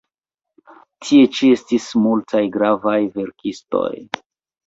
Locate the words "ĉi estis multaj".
1.39-2.41